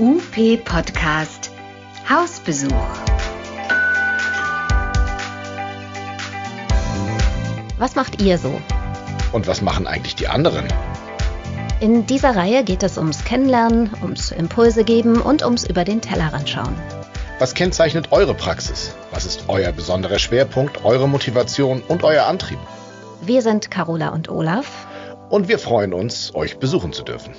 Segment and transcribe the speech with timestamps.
[0.00, 1.50] UP Podcast
[2.08, 2.72] Hausbesuch.
[7.78, 8.60] Was macht ihr so?
[9.32, 10.68] Und was machen eigentlich die anderen?
[11.80, 16.48] In dieser Reihe geht es ums Kennenlernen, ums Impulse geben und ums über den Tellerrand
[16.48, 16.76] schauen.
[17.40, 18.94] Was kennzeichnet eure Praxis?
[19.10, 22.60] Was ist euer besonderer Schwerpunkt, eure Motivation und euer Antrieb?
[23.22, 24.86] Wir sind Carola und Olaf.
[25.28, 27.34] Und wir freuen uns, euch besuchen zu dürfen.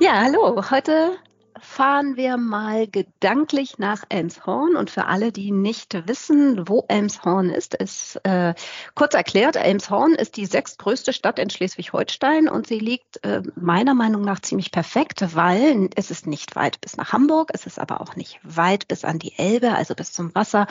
[0.00, 0.70] Ja, hallo.
[0.70, 1.18] Heute
[1.58, 4.76] fahren wir mal gedanklich nach Elmshorn.
[4.76, 8.54] Und für alle, die nicht wissen, wo Elmshorn ist, ist äh,
[8.94, 14.22] kurz erklärt, Elmshorn ist die sechstgrößte Stadt in Schleswig-Holstein und sie liegt äh, meiner Meinung
[14.22, 18.14] nach ziemlich perfekt, weil es ist nicht weit bis nach Hamburg, es ist aber auch
[18.14, 20.68] nicht weit bis an die Elbe, also bis zum Wasser.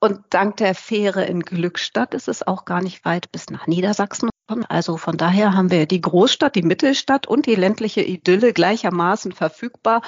[0.00, 4.30] Und dank der Fähre in Glückstadt ist es auch gar nicht weit bis nach Niedersachsen.
[4.46, 10.02] Also von daher haben wir die Großstadt, die Mittelstadt und die ländliche Idylle gleichermaßen verfügbar.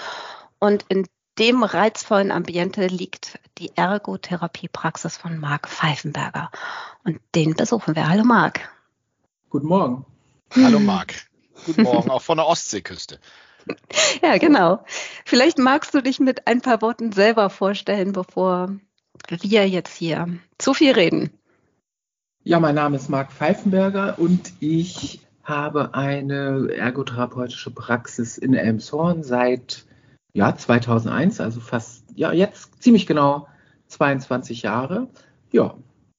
[0.59, 1.07] Und in
[1.39, 6.51] dem reizvollen Ambiente liegt die Ergotherapiepraxis von Marc Pfeifenberger.
[7.05, 8.09] Und den besuchen wir.
[8.09, 8.69] Hallo Marc.
[9.51, 10.05] Guten Morgen.
[10.55, 11.15] Hallo Marc.
[11.67, 13.19] Guten Morgen, auch von der Ostseeküste.
[14.23, 14.85] Ja, genau.
[15.25, 18.77] Vielleicht magst du dich mit ein paar Worten selber vorstellen, bevor
[19.29, 21.36] wir jetzt hier zu viel reden.
[22.47, 29.85] Ja, mein Name ist Marc Pfeifenberger und ich habe eine ergotherapeutische Praxis in Elmshorn seit
[30.33, 33.49] ja, 2001, also fast, ja, jetzt ziemlich genau
[33.89, 35.09] 22 Jahre.
[35.51, 35.75] Ja,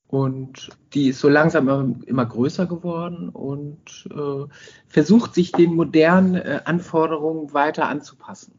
[0.07, 4.51] und die ist so langsam immer, größer geworden und äh,
[4.85, 8.53] versucht sich den modernen äh, Anforderungen weiter anzupassen.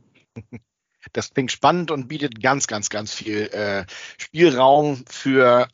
[1.12, 3.84] Das klingt spannend und bietet ganz, ganz, ganz viel äh,
[4.18, 5.68] Spielraum für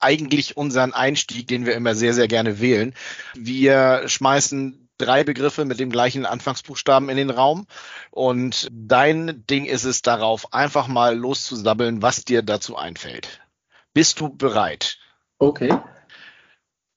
[0.00, 2.94] eigentlich unseren Einstieg, den wir immer sehr, sehr gerne wählen.
[3.34, 7.66] Wir schmeißen drei Begriffe mit dem gleichen Anfangsbuchstaben in den Raum.
[8.10, 13.40] Und dein Ding ist es darauf, einfach mal loszusabbeln, was dir dazu einfällt.
[13.94, 14.98] Bist du bereit?
[15.38, 15.78] Okay.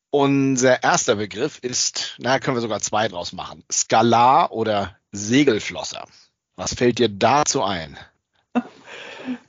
[0.09, 3.63] Unser erster Begriff ist, na, können wir sogar zwei draus machen.
[3.71, 6.05] Skalar oder Segelflosser.
[6.57, 7.97] Was fällt dir dazu ein?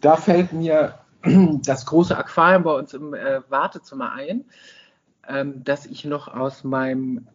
[0.03, 4.45] Da fällt mir das große Aquarium bei uns im äh, Wartezimmer ein,
[5.29, 7.27] ähm, das ich noch aus meinem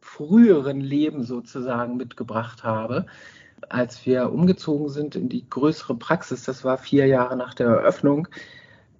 [0.00, 3.06] früheren Leben sozusagen mitgebracht habe.
[3.68, 8.28] Als wir umgezogen sind in die größere Praxis, das war vier Jahre nach der Eröffnung,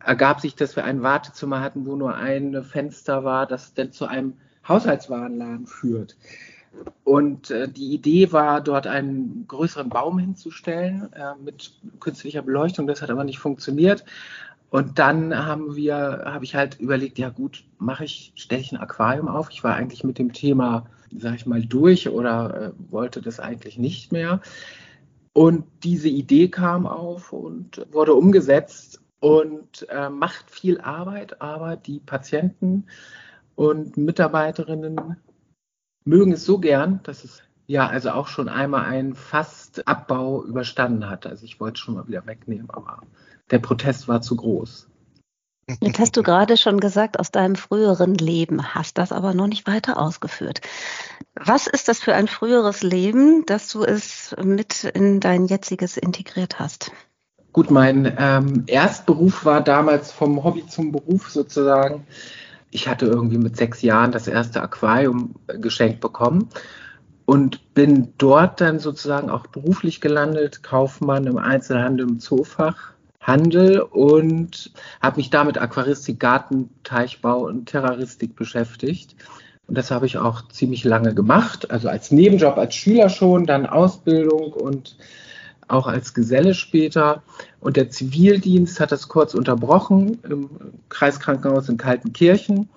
[0.05, 4.07] ergab sich, dass wir ein Wartezimmer hatten, wo nur ein Fenster war, das dann zu
[4.07, 4.35] einem
[4.67, 6.17] Haushaltswarenladen führt.
[7.05, 12.87] Und äh, die Idee war, dort einen größeren Baum hinzustellen äh, mit künstlicher Beleuchtung.
[12.87, 14.05] Das hat aber nicht funktioniert.
[14.71, 18.79] Und dann haben wir, habe ich halt überlegt, ja gut, mache ich, stelle ich ein
[18.79, 19.51] Aquarium auf.
[19.51, 20.87] Ich war eigentlich mit dem Thema,
[21.17, 24.41] sage ich mal, durch oder äh, wollte das eigentlich nicht mehr.
[25.33, 32.01] Und diese Idee kam auf und wurde umgesetzt und äh, macht viel Arbeit, aber die
[32.01, 32.87] Patienten
[33.55, 35.17] und Mitarbeiterinnen
[36.05, 41.27] mögen es so gern, dass es ja also auch schon einmal einen Fastabbau überstanden hat.
[41.27, 43.03] Also ich wollte es schon mal wieder wegnehmen, aber
[43.51, 44.89] der Protest war zu groß.
[45.81, 49.67] Jetzt hast du gerade schon gesagt, aus deinem früheren Leben, hast das aber noch nicht
[49.67, 50.61] weiter ausgeführt.
[51.35, 56.59] Was ist das für ein früheres Leben, dass du es mit in dein jetziges integriert
[56.59, 56.91] hast?
[57.53, 62.07] Gut, mein ähm, Erstberuf war damals vom Hobby zum Beruf sozusagen
[62.71, 66.49] ich hatte irgendwie mit sechs Jahren das erste Aquarium geschenkt bekommen
[67.25, 75.17] und bin dort dann sozusagen auch beruflich gelandet, Kaufmann im Einzelhandel im Zoofachhandel und habe
[75.17, 79.17] mich damit Aquaristik, Gartenteichbau und Terroristik beschäftigt.
[79.67, 83.67] Und das habe ich auch ziemlich lange gemacht, also als Nebenjob als Schüler schon, dann
[83.67, 84.97] Ausbildung und
[85.71, 87.23] auch als Geselle später.
[87.61, 90.51] Und der Zivildienst hat das kurz unterbrochen im
[90.89, 92.69] Kreiskrankenhaus in Kaltenkirchen.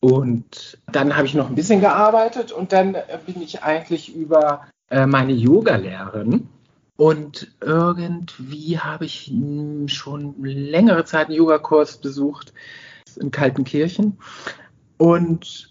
[0.00, 2.96] Und dann habe ich noch ein bisschen gearbeitet und dann
[3.26, 6.48] bin ich eigentlich über äh, meine Yogalehrerin.
[6.96, 9.32] Und irgendwie habe ich
[9.86, 12.52] schon längere Zeit einen Yogakurs besucht
[13.18, 14.18] in Kaltenkirchen.
[14.98, 15.70] Und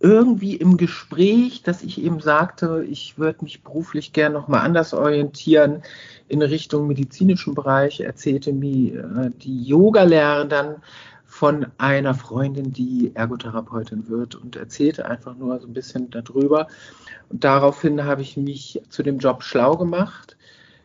[0.00, 5.82] irgendwie im Gespräch, dass ich eben sagte, ich würde mich beruflich gern nochmal anders orientieren
[6.26, 10.76] in Richtung medizinischen Bereich, erzählte mir äh, die Yoga-Lehrerin dann
[11.26, 16.66] von einer Freundin, die Ergotherapeutin wird und erzählte einfach nur so ein bisschen darüber.
[17.28, 20.36] Und daraufhin habe ich mich zu dem Job schlau gemacht.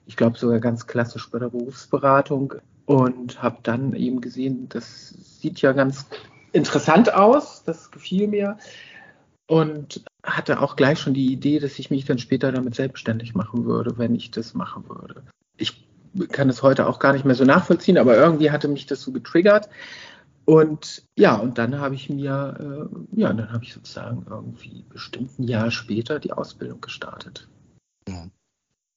[0.07, 2.53] Ich glaube sogar ganz klassisch bei der Berufsberatung
[2.85, 6.05] und habe dann eben gesehen, das sieht ja ganz
[6.51, 8.57] interessant aus, das gefiel mir
[9.47, 13.65] und hatte auch gleich schon die Idee, dass ich mich dann später damit selbstständig machen
[13.65, 15.23] würde, wenn ich das machen würde.
[15.57, 15.87] Ich
[16.31, 19.11] kann es heute auch gar nicht mehr so nachvollziehen, aber irgendwie hatte mich das so
[19.11, 19.69] getriggert.
[20.45, 25.39] Und ja, und dann habe ich mir, äh, ja, dann habe ich sozusagen irgendwie bestimmt
[25.39, 27.47] ein Jahr später die Ausbildung gestartet.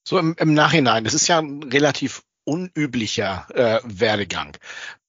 [0.07, 4.57] So im, im Nachhinein, das ist ja ein relativ unüblicher äh, Werdegang.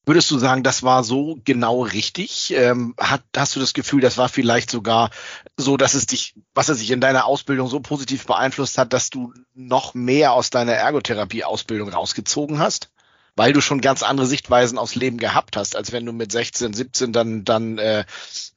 [0.05, 2.51] Würdest du sagen, das war so genau richtig?
[2.55, 5.11] Ähm, hat, hast du das Gefühl, das war vielleicht sogar
[5.55, 9.09] so, dass es dich, was es sich in deiner Ausbildung so positiv beeinflusst hat, dass
[9.09, 12.89] du noch mehr aus deiner Ergotherapie-Ausbildung rausgezogen hast?
[13.35, 16.73] Weil du schon ganz andere Sichtweisen aufs Leben gehabt hast, als wenn du mit 16,
[16.73, 18.03] 17 dann, dann, äh,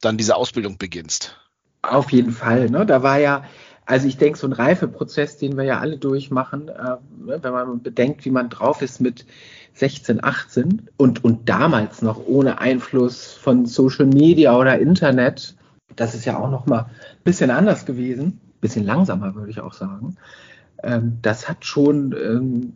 [0.00, 1.36] dann diese Ausbildung beginnst.
[1.82, 2.70] Auf jeden Fall.
[2.70, 2.86] Ne?
[2.86, 3.44] Da war ja,
[3.84, 7.82] also ich denke, so ein Reifeprozess, den wir ja alle durchmachen, äh, ne, wenn man
[7.82, 9.26] bedenkt, wie man drauf ist mit
[9.74, 15.56] 16, 18 und, und damals noch ohne Einfluss von Social Media oder Internet,
[15.96, 19.60] das ist ja auch noch mal ein bisschen anders gewesen, ein bisschen langsamer würde ich
[19.60, 20.16] auch sagen.
[20.82, 22.72] Ähm, das hat schon ähm,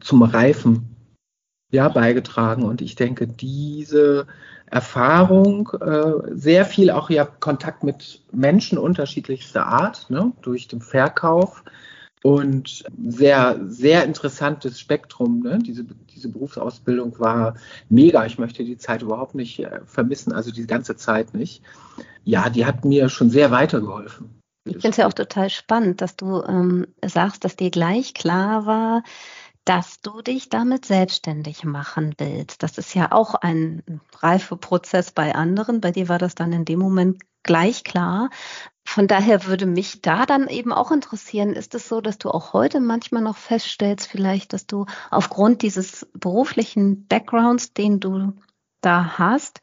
[0.00, 0.96] zum Reifen
[1.72, 4.26] ja, beigetragen und ich denke, diese
[4.66, 11.64] Erfahrung, äh, sehr viel auch ja Kontakt mit Menschen unterschiedlichster Art, ne, durch den Verkauf
[12.22, 15.40] und sehr, sehr interessantes Spektrum.
[15.40, 15.58] Ne?
[15.58, 15.84] Diese,
[16.14, 17.56] diese Berufsausbildung war
[17.88, 18.24] mega.
[18.24, 21.62] Ich möchte die Zeit überhaupt nicht äh, vermissen, also die ganze Zeit nicht.
[22.24, 24.30] Ja, die hat mir schon sehr weitergeholfen.
[24.64, 28.64] Ich finde es ja auch total spannend, dass du ähm, sagst, dass dir gleich klar
[28.64, 29.02] war,
[29.64, 32.62] dass du dich damit selbstständig machen willst.
[32.62, 35.80] Das ist ja auch ein Reifeprozess bei anderen.
[35.80, 38.30] Bei dir war das dann in dem Moment gleich klar.
[38.84, 42.52] Von daher würde mich da dann eben auch interessieren, ist es so, dass du auch
[42.52, 48.32] heute manchmal noch feststellst, vielleicht, dass du aufgrund dieses beruflichen Backgrounds, den du
[48.80, 49.60] da hast,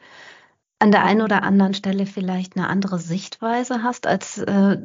[0.79, 4.77] an der einen oder anderen Stelle vielleicht eine andere Sichtweise hast als äh,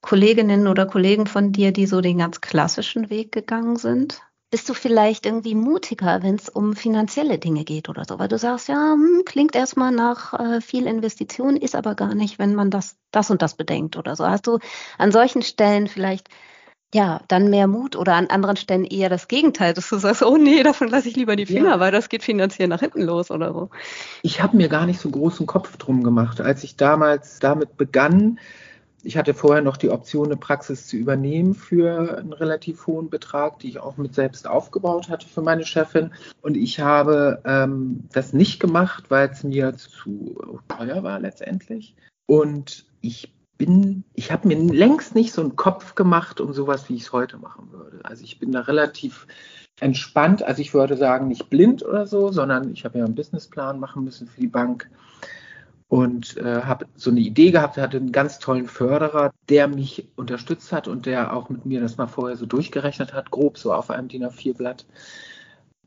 [0.00, 4.22] Kolleginnen oder Kollegen von dir, die so den ganz klassischen Weg gegangen sind?
[4.54, 8.38] Bist du vielleicht irgendwie mutiger, wenn es um finanzielle Dinge geht oder so, weil du
[8.38, 12.70] sagst, ja, hm, klingt erstmal nach äh, viel Investition, ist aber gar nicht, wenn man
[12.70, 14.24] das, das und das bedenkt oder so.
[14.24, 14.60] Hast du
[14.96, 16.28] an solchen Stellen vielleicht
[16.94, 20.36] ja, dann mehr Mut oder an anderen Stellen eher das Gegenteil, dass du sagst, oh
[20.36, 21.80] nee, davon lasse ich lieber die Finger, ja.
[21.80, 23.70] weil das geht finanziell nach hinten los oder so.
[24.22, 26.40] Ich habe mir gar nicht so großen Kopf drum gemacht.
[26.40, 28.38] Als ich damals damit begann,
[29.04, 33.58] ich hatte vorher noch die Option, eine Praxis zu übernehmen für einen relativ hohen Betrag,
[33.58, 36.12] die ich auch mit selbst aufgebaut hatte für meine Chefin.
[36.42, 40.36] Und ich habe ähm, das nicht gemacht, weil es mir zu
[40.68, 41.94] teuer war letztendlich.
[42.26, 46.96] Und ich bin, ich habe mir längst nicht so einen Kopf gemacht um sowas, wie
[46.96, 48.00] ich es heute machen würde.
[48.02, 49.26] Also ich bin da relativ
[49.80, 50.42] entspannt.
[50.42, 54.04] Also ich würde sagen, nicht blind oder so, sondern ich habe ja einen Businessplan machen
[54.04, 54.88] müssen für die Bank
[55.88, 60.72] und äh, habe so eine Idee gehabt, hatte einen ganz tollen Förderer, der mich unterstützt
[60.72, 63.90] hat und der auch mit mir das mal vorher so durchgerechnet hat, grob so auf
[63.90, 64.86] einem DIN A4-Blatt.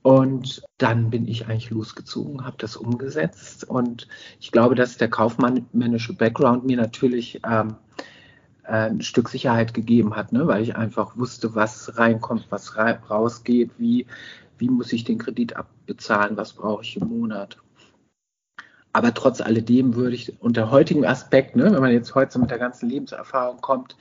[0.04, 4.08] Und dann bin ich eigentlich losgezogen, habe das umgesetzt und
[4.40, 7.76] ich glaube, dass der kaufmännische Background mir natürlich ähm,
[8.64, 10.48] ein Stück Sicherheit gegeben hat, ne?
[10.48, 14.06] weil ich einfach wusste, was reinkommt, was rausgeht, wie,
[14.58, 17.58] wie muss ich den Kredit abbezahlen, was brauche ich im Monat
[18.98, 22.58] aber trotz alledem würde ich unter heutigem Aspekt, ne, wenn man jetzt heute mit der
[22.58, 23.96] ganzen Lebenserfahrung kommt,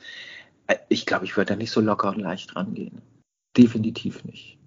[0.69, 3.02] äh, ich glaube, ich würde da nicht so locker und leicht rangehen.
[3.59, 4.59] Definitiv nicht.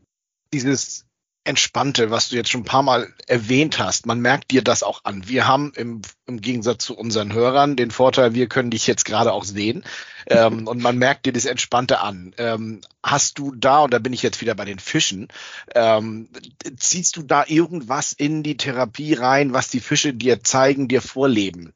[0.53, 1.07] Dieses
[1.45, 5.01] Entspannte, was du jetzt schon ein paar Mal erwähnt hast, man merkt dir das auch
[5.03, 5.27] an.
[5.27, 9.31] Wir haben im, im Gegensatz zu unseren Hörern den Vorteil, wir können dich jetzt gerade
[9.31, 9.83] auch sehen
[10.27, 12.33] ähm, und man merkt dir das Entspannte an.
[12.37, 15.29] Ähm, hast du da, und da bin ich jetzt wieder bei den Fischen,
[15.73, 16.29] ähm,
[16.77, 21.73] ziehst du da irgendwas in die Therapie rein, was die Fische dir zeigen, dir vorleben?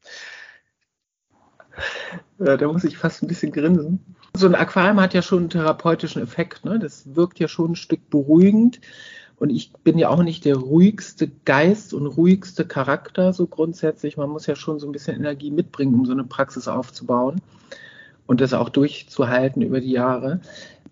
[2.38, 4.16] Ja, da muss ich fast ein bisschen grinsen.
[4.36, 6.66] So ein Aquarium hat ja schon einen therapeutischen Effekt.
[6.66, 6.80] Ne?
[6.80, 8.80] Das wirkt ja schon ein Stück beruhigend.
[9.38, 14.18] Und ich bin ja auch nicht der ruhigste Geist und ruhigste Charakter so grundsätzlich.
[14.18, 17.42] Man muss ja schon so ein bisschen Energie mitbringen, um so eine Praxis aufzubauen
[18.26, 20.42] und das auch durchzuhalten über die Jahre.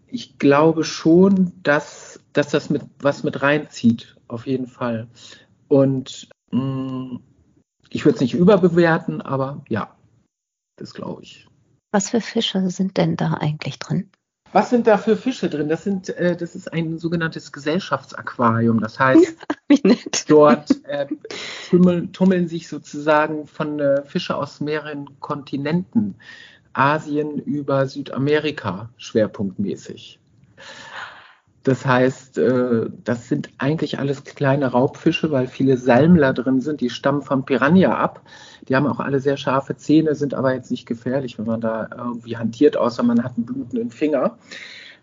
[0.08, 5.08] Ich glaube schon, dass, dass das mit was mit reinzieht, auf jeden Fall.
[5.68, 7.20] Und mh, mm,
[7.90, 9.96] ich würde es nicht überbewerten, aber ja,
[10.78, 11.48] das glaube ich.
[11.92, 14.10] Was für Fische sind denn da eigentlich drin?
[14.54, 15.70] Was sind da für Fische drin?
[15.70, 18.82] Das, sind, äh, das ist ein sogenanntes Gesellschaftsaquarium.
[18.82, 19.38] Das heißt,
[20.28, 21.08] dort äh,
[21.70, 26.16] tummeln, tummeln, sich sozusagen von äh, Fische aus mehreren Kontinenten,
[26.74, 30.21] Asien über Südamerika schwerpunktmäßig.
[31.64, 36.82] Das heißt, äh, das sind eigentlich alles kleine Raubfische, weil viele Salmler drin sind.
[36.82, 38.22] Die stammen vom Piranha ab.
[38.68, 41.90] Die haben auch alle sehr scharfe Zähne, sind aber jetzt nicht gefährlich, wenn man da
[41.96, 44.38] irgendwie hantiert, außer man hat einen blutenden Finger.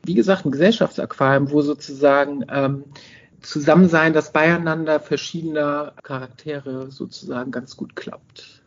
[0.05, 2.85] Wie gesagt, ein Gesellschaftsaquarium, wo sozusagen ähm,
[3.41, 8.63] Zusammensein, das Beieinander verschiedener Charaktere sozusagen ganz gut klappt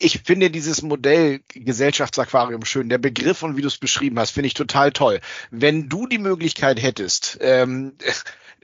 [0.00, 2.88] ich finde dieses Modell Gesellschaftsaquarium schön.
[2.88, 5.20] Der Begriff und wie du es beschrieben hast, finde ich total toll.
[5.50, 7.92] Wenn du die Möglichkeit hättest, ähm,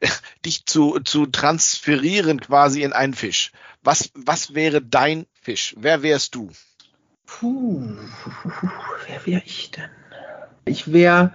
[0.45, 3.53] dich zu, zu transferieren quasi in einen Fisch,
[3.83, 5.75] was, was wäre dein Fisch?
[5.79, 6.51] Wer wärst du?
[7.27, 7.97] Puh,
[9.07, 9.91] wer wäre ich denn?
[10.65, 11.35] Ich wäre,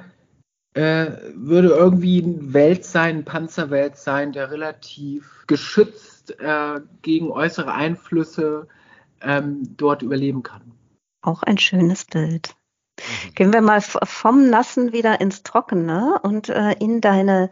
[0.73, 7.73] äh, würde irgendwie ein Welt sein, ein Panzerwelt sein, der relativ geschützt äh, gegen äußere
[7.73, 8.67] Einflüsse
[9.21, 10.73] ähm, dort überleben kann.
[11.21, 12.55] Auch ein schönes Bild.
[12.99, 13.33] Mhm.
[13.35, 17.49] Gehen wir mal vom Nassen wieder ins Trockene und äh, in deine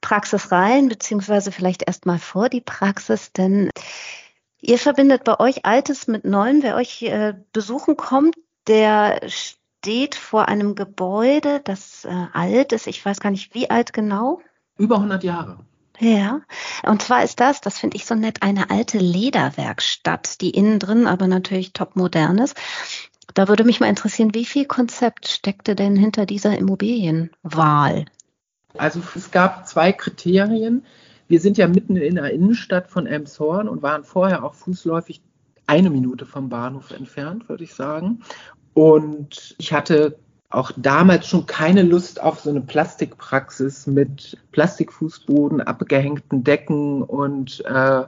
[0.00, 3.70] Praxis rein, beziehungsweise vielleicht erstmal vor die Praxis, denn
[4.60, 6.62] ihr verbindet bei euch Altes mit Neuem.
[6.62, 8.36] Wer euch äh, besuchen kommt,
[8.66, 12.86] der steht vor einem Gebäude, das äh, alt ist.
[12.86, 14.40] Ich weiß gar nicht, wie alt genau.
[14.78, 15.58] Über 100 Jahre.
[16.00, 16.40] Ja,
[16.82, 21.06] und zwar ist das, das finde ich so nett, eine alte Lederwerkstatt, die innen drin
[21.06, 22.56] aber natürlich top modern ist.
[23.34, 28.06] Da würde mich mal interessieren, wie viel Konzept steckte denn hinter dieser Immobilienwahl?
[28.78, 30.86] Also es gab zwei Kriterien.
[31.28, 35.20] Wir sind ja mitten in der Innenstadt von Elmshorn und waren vorher auch fußläufig
[35.66, 38.22] eine Minute vom Bahnhof entfernt, würde ich sagen.
[38.74, 40.18] Und ich hatte
[40.50, 48.02] auch damals schon keine Lust auf so eine Plastikpraxis mit Plastikfußboden, abgehängten Decken und äh,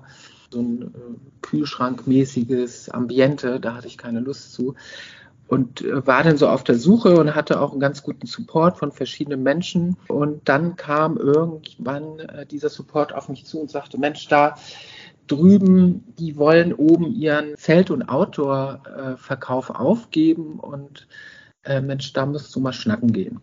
[0.50, 0.88] so ein äh,
[1.42, 3.61] Kühlschrankmäßiges Ambiente.
[3.61, 4.75] Da hatte ich keine Lust zu.
[5.46, 8.76] Und äh, war dann so auf der Suche und hatte auch einen ganz guten Support
[8.76, 9.96] von verschiedenen Menschen.
[10.08, 14.56] Und dann kam irgendwann äh, dieser Support auf mich zu und sagte, Mensch, da
[15.28, 21.06] drüben, die wollen oben ihren Zelt- und Outdoor-Verkauf aufgeben und
[21.64, 23.40] äh, Mensch, da musst du mal schnacken gehen.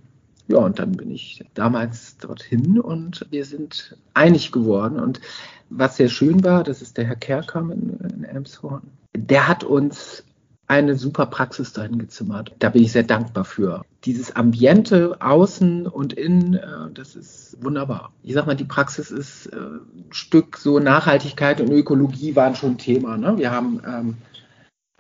[0.48, 5.00] Ja, und dann bin ich damals dorthin und wir sind einig geworden.
[5.00, 5.22] Und
[5.70, 8.82] was sehr schön war, das ist der Herr Kerkam in, in Elmshorn,
[9.16, 10.24] der hat uns
[10.70, 12.54] eine super Praxis dahin gezimmert.
[12.60, 13.84] Da bin ich sehr dankbar für.
[14.06, 18.12] Dieses Ambiente außen und innen, äh, das ist wunderbar.
[18.24, 22.78] Ich sag mal, die Praxis ist äh, ein Stück so Nachhaltigkeit und Ökologie waren schon
[22.78, 23.18] Thema.
[23.18, 23.38] Ne?
[23.38, 24.18] Wir haben ähm,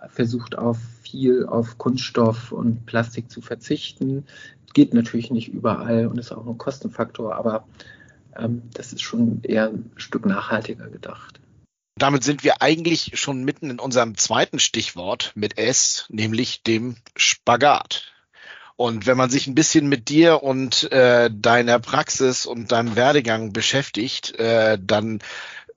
[0.08, 4.26] versucht auf viel auf Kunststoff und Plastik zu verzichten.
[4.74, 7.68] Geht natürlich nicht überall und ist auch ein Kostenfaktor, aber
[8.38, 11.40] ähm, das ist schon eher ein Stück nachhaltiger gedacht.
[11.98, 18.14] Damit sind wir eigentlich schon mitten in unserem zweiten Stichwort mit S, nämlich dem Spagat.
[18.78, 23.52] Und wenn man sich ein bisschen mit dir und äh, deiner Praxis und deinem Werdegang
[23.52, 25.20] beschäftigt, äh, dann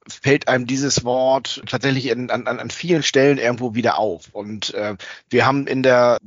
[0.09, 4.29] fällt einem dieses Wort tatsächlich in, an, an vielen Stellen irgendwo wieder auf.
[4.33, 4.97] Und äh,
[5.31, 6.19] wir haben in der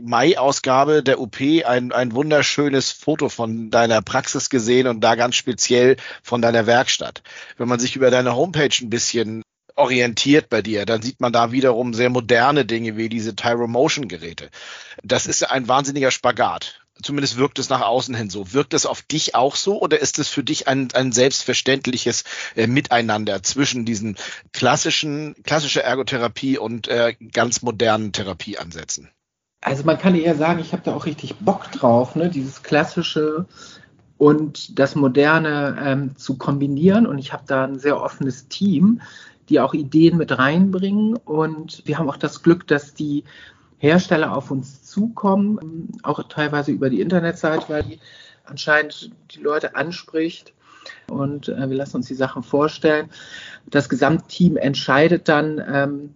[0.00, 5.96] Mai-Ausgabe der UP ein, ein wunderschönes Foto von deiner Praxis gesehen und da ganz speziell
[6.22, 7.22] von deiner Werkstatt.
[7.56, 9.42] Wenn man sich über deine Homepage ein bisschen
[9.76, 14.08] orientiert bei dir, dann sieht man da wiederum sehr moderne Dinge wie diese Tyro Motion
[14.08, 14.50] Geräte.
[15.02, 18.52] Das ist ein wahnsinniger Spagat zumindest wirkt es nach außen hin so.
[18.52, 22.24] Wirkt es auf dich auch so oder ist es für dich ein, ein selbstverständliches
[22.56, 24.16] äh, Miteinander zwischen diesen
[24.52, 29.10] klassischen, klassische Ergotherapie und äh, ganz modernen Therapieansätzen?
[29.60, 32.30] Also man kann eher sagen, ich habe da auch richtig Bock drauf, ne?
[32.30, 33.46] dieses klassische
[34.16, 37.06] und das Moderne ähm, zu kombinieren.
[37.06, 39.00] Und ich habe da ein sehr offenes Team,
[39.48, 41.16] die auch Ideen mit reinbringen.
[41.16, 43.24] Und wir haben auch das Glück, dass die
[43.78, 48.00] Hersteller auf uns zukommen, auch teilweise über die Internetseite, weil die
[48.44, 50.52] anscheinend die Leute anspricht.
[51.08, 53.10] Und äh, wir lassen uns die Sachen vorstellen.
[53.66, 56.14] Das Gesamtteam entscheidet dann, ähm,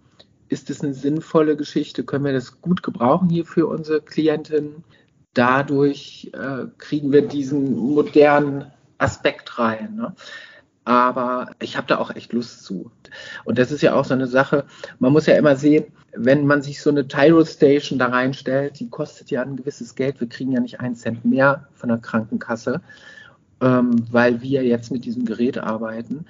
[0.49, 4.83] ist es eine sinnvolle Geschichte, können wir das gut gebrauchen hier für unsere Klientinnen.
[5.33, 9.95] Dadurch äh, kriegen wir diesen modernen Aspekt rein.
[9.95, 10.15] Ne?
[10.85, 12.91] Aber ich habe da auch echt Lust zu.
[13.45, 14.65] Und das ist ja auch so eine Sache,
[14.99, 15.85] man muss ja immer sehen,
[16.15, 20.19] wenn man sich so eine Tyro Station da reinstellt, die kostet ja ein gewisses Geld.
[20.19, 22.81] Wir kriegen ja nicht einen Cent mehr von der Krankenkasse,
[23.61, 26.25] ähm, weil wir jetzt mit diesem Gerät arbeiten.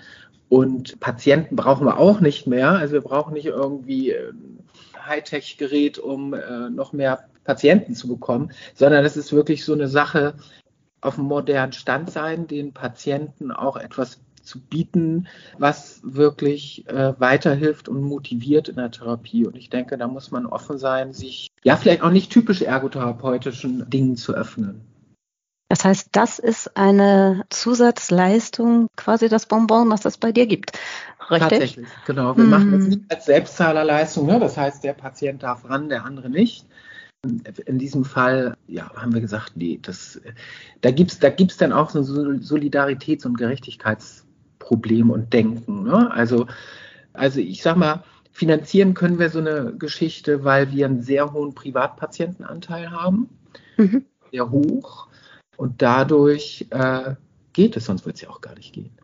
[0.49, 2.71] Und Patienten brauchen wir auch nicht mehr.
[2.71, 4.59] Also wir brauchen nicht irgendwie ein
[5.05, 10.35] Hightech-Gerät, um äh, noch mehr Patienten zu bekommen, sondern es ist wirklich so eine Sache,
[11.01, 17.89] auf einem modernen Stand sein, den Patienten auch etwas zu bieten, was wirklich äh, weiterhilft
[17.89, 19.45] und motiviert in der Therapie.
[19.45, 23.89] Und ich denke, da muss man offen sein, sich ja vielleicht auch nicht typisch ergotherapeutischen
[23.89, 24.81] Dingen zu öffnen.
[25.69, 30.77] Das heißt, das ist eine Zusatzleistung, quasi das Bonbon, was es bei dir gibt.
[31.31, 31.49] Richtig?
[31.49, 32.37] Tatsächlich, genau.
[32.37, 32.49] Wir Mhm.
[32.51, 34.39] machen das nicht als Selbstzahlerleistung, ne?
[34.39, 36.67] das heißt, der Patient darf ran, der andere nicht.
[37.65, 40.21] In diesem Fall ja, haben wir gesagt, nee, das,
[40.81, 43.37] da gibt es da gibt's dann auch so ein Solidaritäts- und
[44.63, 45.83] Gerechtigkeitsproblem und Denken.
[45.83, 46.11] Ne?
[46.11, 46.47] Also,
[47.13, 51.53] also ich sag mal, finanzieren können wir so eine Geschichte, weil wir einen sehr hohen
[51.53, 53.29] Privatpatientenanteil haben,
[53.77, 54.05] Mhm.
[54.31, 55.07] sehr hoch.
[55.57, 57.15] Und dadurch äh,
[57.53, 58.97] geht es, sonst wird es ja auch gar nicht gehen.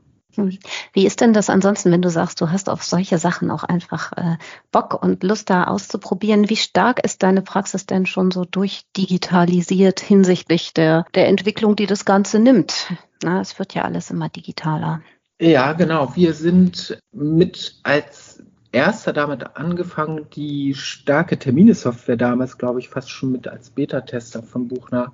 [0.94, 4.14] Wie ist denn das ansonsten, wenn du sagst, du hast auf solche Sachen auch einfach
[4.14, 4.38] äh,
[4.72, 6.50] Bock und Lust da auszuprobieren?
[6.50, 12.06] Wie stark ist deine Praxis denn schon so durchdigitalisiert hinsichtlich der, der Entwicklung, die das
[12.06, 12.94] Ganze nimmt?
[13.22, 15.02] Na, es wird ja alles immer digitaler.
[15.42, 16.16] Ja, genau.
[16.16, 23.32] Wir sind mit als erster damit angefangen, die starke Termine-Software damals, glaube ich, fast schon
[23.32, 25.14] mit als Beta-Tester von Buchner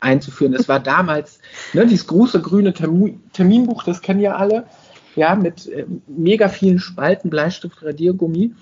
[0.00, 0.54] einzuführen.
[0.54, 1.38] Es war damals
[1.72, 4.66] ne, dieses große grüne Termin, Terminbuch, das kennen ja alle,
[5.14, 8.54] ja, mit äh, mega vielen Spalten, Bleistift, Radiergummi,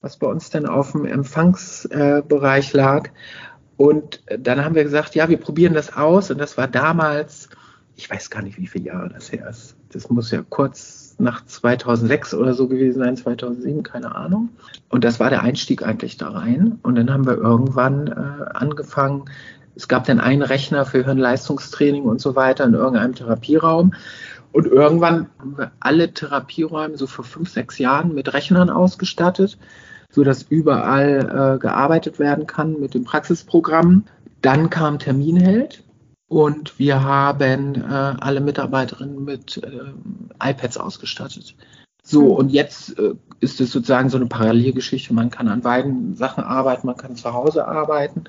[0.00, 3.10] was bei uns dann auf dem Empfangsbereich äh, lag.
[3.76, 6.32] Und dann haben wir gesagt, ja, wir probieren das aus.
[6.32, 7.48] Und das war damals,
[7.94, 9.77] ich weiß gar nicht, wie viele Jahre das her ist.
[9.92, 14.50] Das muss ja kurz nach 2006 oder so gewesen sein, 2007, keine Ahnung.
[14.88, 16.78] Und das war der Einstieg eigentlich da rein.
[16.82, 19.24] Und dann haben wir irgendwann äh, angefangen,
[19.74, 23.94] es gab dann einen Rechner für Hirnleistungstraining und so weiter in irgendeinem Therapieraum.
[24.52, 29.56] Und irgendwann haben wir alle Therapieräume so vor fünf, sechs Jahren mit Rechnern ausgestattet,
[30.10, 34.04] sodass überall äh, gearbeitet werden kann mit dem Praxisprogramm.
[34.42, 35.84] Dann kam Terminheld
[36.28, 41.54] und wir haben äh, alle Mitarbeiterinnen mit äh, iPads ausgestattet.
[42.02, 45.14] So, und jetzt äh, ist es sozusagen so eine Parallelgeschichte.
[45.14, 48.24] Man kann an beiden Sachen arbeiten, man kann zu Hause arbeiten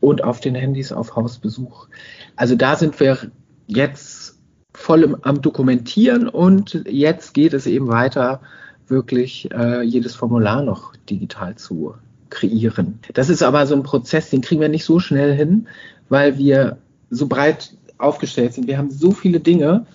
[0.00, 1.88] und auf den Handys auf Hausbesuch.
[2.36, 3.18] Also da sind wir
[3.66, 4.38] jetzt
[4.72, 8.40] voll im, am Dokumentieren und jetzt geht es eben weiter,
[8.86, 11.94] wirklich äh, jedes Formular noch digital zu
[12.30, 12.98] kreieren.
[13.14, 15.68] Das ist aber so ein Prozess, den kriegen wir nicht so schnell hin,
[16.08, 16.78] weil wir
[17.14, 18.66] so breit aufgestellt sind.
[18.66, 19.86] Wir haben so viele Dinge,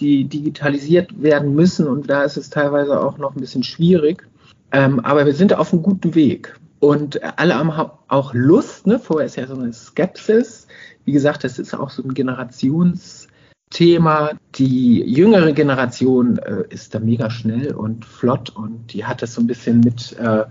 [0.00, 4.26] die digitalisiert werden müssen und da ist es teilweise auch noch ein bisschen schwierig.
[4.70, 6.54] Ähm, aber wir sind auf einem guten Weg.
[6.80, 7.72] Und alle haben
[8.08, 9.00] auch Lust, ne?
[9.00, 10.66] vorher ist ja so eine Skepsis.
[11.04, 14.32] Wie gesagt, das ist auch so ein Generationsthema.
[14.54, 19.40] Die jüngere Generation äh, ist da mega schnell und flott und die hat das so
[19.40, 20.44] ein bisschen mit, äh,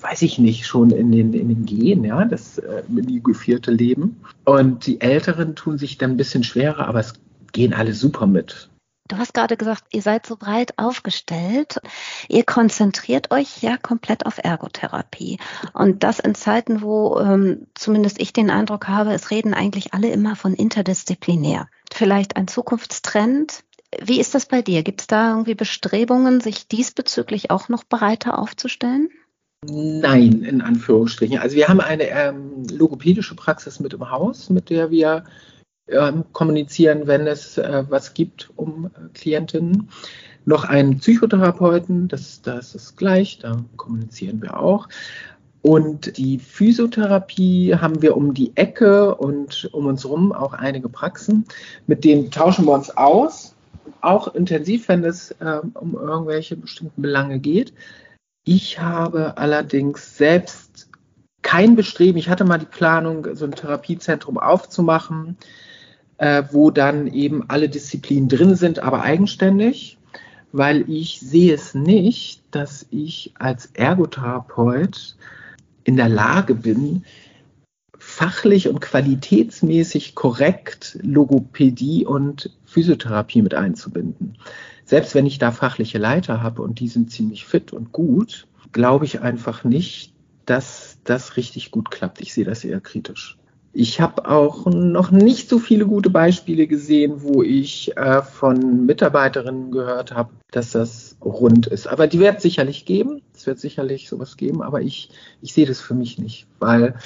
[0.00, 2.82] weiß ich nicht, schon in den, in den Gen, ja, das äh,
[3.22, 4.20] geführte Leben.
[4.44, 7.14] Und die Älteren tun sich dann ein bisschen schwerer, aber es
[7.52, 8.68] gehen alle super mit.
[9.08, 11.80] Du hast gerade gesagt, ihr seid so breit aufgestellt.
[12.28, 15.38] Ihr konzentriert euch ja komplett auf Ergotherapie.
[15.74, 20.10] Und das in Zeiten, wo ähm, zumindest ich den Eindruck habe, es reden eigentlich alle
[20.10, 21.68] immer von interdisziplinär.
[21.92, 23.64] Vielleicht ein Zukunftstrend.
[24.00, 24.82] Wie ist das bei dir?
[24.82, 29.10] Gibt es da irgendwie Bestrebungen, sich diesbezüglich auch noch breiter aufzustellen?
[29.64, 31.38] Nein, in Anführungsstrichen.
[31.38, 35.24] Also wir haben eine ähm, logopädische Praxis mit im Haus, mit der wir
[35.88, 39.88] ähm, kommunizieren, wenn es äh, was gibt um äh, Klientinnen.
[40.44, 44.88] Noch einen Psychotherapeuten, das, das ist gleich, da kommunizieren wir auch.
[45.62, 51.44] Und die Physiotherapie haben wir um die Ecke und um uns herum auch einige Praxen.
[51.86, 53.54] Mit denen tauschen wir uns aus,
[54.00, 57.72] auch intensiv, wenn es äh, um irgendwelche bestimmten Belange geht.
[58.44, 60.88] Ich habe allerdings selbst
[61.42, 62.18] kein Bestreben.
[62.18, 65.36] Ich hatte mal die Planung, so ein Therapiezentrum aufzumachen,
[66.18, 69.98] äh, wo dann eben alle Disziplinen drin sind, aber eigenständig,
[70.52, 75.16] weil ich sehe es nicht, dass ich als Ergotherapeut
[75.84, 77.04] in der Lage bin,
[77.98, 84.36] fachlich und qualitätsmäßig korrekt Logopädie und Physiotherapie mit einzubinden.
[84.92, 89.06] Selbst wenn ich da fachliche Leiter habe und die sind ziemlich fit und gut, glaube
[89.06, 90.12] ich einfach nicht,
[90.44, 92.20] dass das richtig gut klappt.
[92.20, 93.38] Ich sehe das eher kritisch.
[93.72, 99.70] Ich habe auch noch nicht so viele gute Beispiele gesehen, wo ich äh, von Mitarbeiterinnen
[99.70, 101.86] gehört habe, dass das rund ist.
[101.86, 103.22] Aber die wird es sicherlich geben.
[103.34, 105.08] Es wird sicherlich sowas geben, aber ich,
[105.40, 106.96] ich sehe das für mich nicht, weil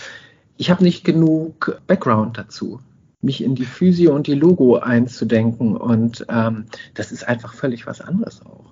[0.56, 2.80] ich habe nicht genug Background dazu,
[3.26, 5.76] mich in die Physio und die Logo einzudenken.
[5.76, 8.64] Und ähm, das ist einfach völlig was anderes auch.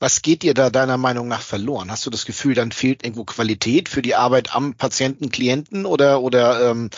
[0.00, 1.90] Was geht dir da deiner Meinung nach verloren?
[1.90, 6.20] Hast du das Gefühl, dann fehlt irgendwo Qualität für die Arbeit am Patienten, Klienten oder,
[6.20, 6.90] oder ähm,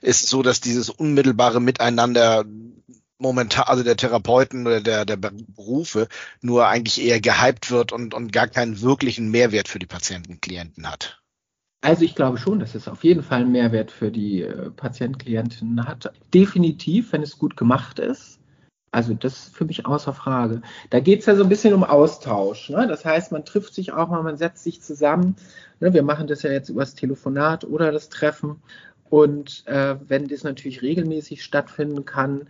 [0.00, 2.44] ist es so, dass dieses unmittelbare Miteinander
[3.18, 6.08] momentan, also der Therapeuten oder der, der Berufe,
[6.40, 10.90] nur eigentlich eher gehypt wird und, und gar keinen wirklichen Mehrwert für die Patienten, Klienten
[10.90, 11.20] hat?
[11.86, 15.86] Also ich glaube schon, dass es auf jeden Fall einen Mehrwert für die äh, Patienten,
[15.86, 16.12] hat.
[16.34, 18.40] Definitiv, wenn es gut gemacht ist.
[18.90, 20.62] Also das ist für mich außer Frage.
[20.90, 22.70] Da geht es ja so ein bisschen um Austausch.
[22.70, 22.88] Ne?
[22.88, 25.36] Das heißt, man trifft sich auch mal, man setzt sich zusammen.
[25.78, 25.94] Ne?
[25.94, 28.56] Wir machen das ja jetzt über das Telefonat oder das Treffen.
[29.08, 32.48] Und äh, wenn das natürlich regelmäßig stattfinden kann,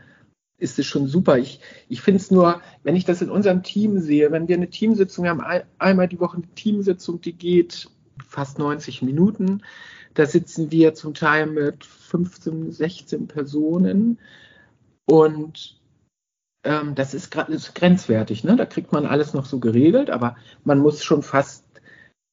[0.56, 1.36] ist es schon super.
[1.36, 4.70] Ich, ich finde es nur, wenn ich das in unserem Team sehe, wenn wir eine
[4.70, 7.90] Teamsitzung haben, ein, einmal die Woche eine Teamsitzung, die geht
[8.26, 9.62] fast 90 Minuten.
[10.14, 14.18] Da sitzen wir zum Teil mit 15, 16 Personen
[15.04, 15.78] und
[16.64, 18.44] ähm, das ist, ist grenzwertig.
[18.44, 18.56] Ne?
[18.56, 21.64] Da kriegt man alles noch so geregelt, aber man muss schon fast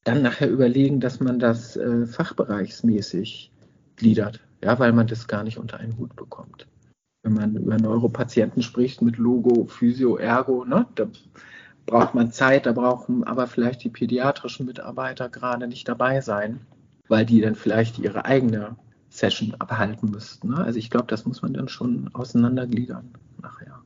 [0.04, 3.52] dann nachher überlegen, dass man das äh, fachbereichsmäßig
[3.96, 6.68] gliedert, ja, weil man das gar nicht unter einen Hut bekommt.
[7.24, 11.08] Wenn man über Neuropatienten spricht mit Logo, Physio, Ergo, ne, da
[11.86, 16.66] braucht man Zeit, da brauchen aber vielleicht die pädiatrischen Mitarbeiter gerade nicht dabei sein,
[17.08, 18.76] weil die dann vielleicht ihre eigene
[19.10, 20.50] Session abhalten müssten.
[20.50, 20.58] Ne?
[20.58, 23.82] Also ich glaube, das muss man dann schon auseinandergliedern nachher.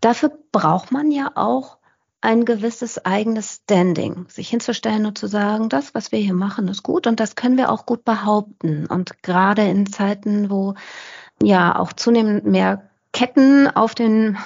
[0.00, 1.78] Dafür braucht man ja auch
[2.20, 6.82] ein gewisses eigenes Standing, sich hinzustellen und zu sagen, das, was wir hier machen, ist
[6.82, 8.86] gut und das können wir auch gut behaupten.
[8.86, 10.74] Und gerade in Zeiten, wo
[11.42, 14.36] ja auch zunehmend mehr Ketten auf den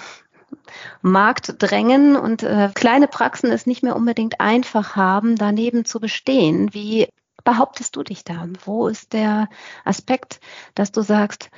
[1.01, 6.73] Markt drängen und äh, kleine Praxen es nicht mehr unbedingt einfach haben, daneben zu bestehen.
[6.73, 7.09] Wie
[7.45, 8.47] behauptest du dich da?
[8.65, 9.49] Wo ist der
[9.85, 10.41] Aspekt,
[10.75, 11.51] dass du sagst,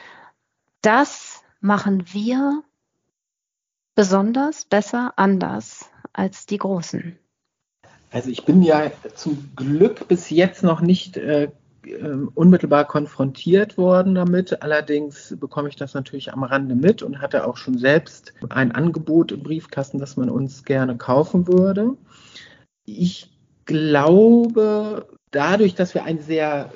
[0.83, 2.63] das machen wir
[3.95, 7.19] besonders, besser, anders als die Großen?
[8.11, 11.51] Also ich bin ja zum Glück bis jetzt noch nicht äh,
[12.35, 14.63] unmittelbar konfrontiert worden damit.
[14.63, 19.33] Allerdings bekomme ich das natürlich am Rande mit und hatte auch schon selbst ein Angebot
[19.33, 21.97] im Briefkasten, das man uns gerne kaufen würde.
[22.85, 23.31] Ich
[23.65, 26.71] glaube, dadurch, dass wir ein sehr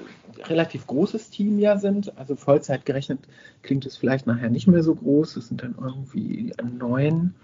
[0.45, 3.21] relativ großes Team ja sind, also Vollzeit gerechnet
[3.63, 7.35] klingt es vielleicht nachher nicht mehr so groß, es sind dann irgendwie neun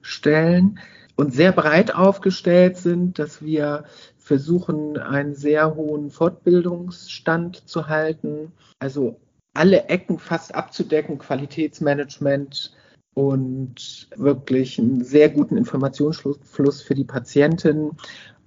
[0.00, 0.78] Stellen
[1.16, 3.84] und sehr breit aufgestellt sind, dass wir
[4.30, 9.16] versuchen, einen sehr hohen Fortbildungsstand zu halten, also
[9.54, 12.72] alle Ecken fast abzudecken, Qualitätsmanagement
[13.14, 17.90] und wirklich einen sehr guten Informationsfluss für die Patientin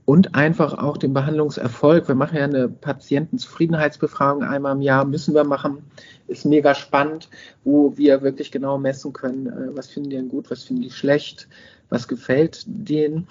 [0.05, 2.07] und einfach auch den Behandlungserfolg.
[2.07, 5.83] Wir machen ja eine Patientenzufriedenheitsbefragung einmal im Jahr, müssen wir machen,
[6.27, 7.27] ist mega spannend,
[7.65, 10.91] wo wir wirklich genau messen können, äh, was finden die denn gut, was finden die
[10.91, 11.49] schlecht,
[11.89, 13.27] was gefällt denen.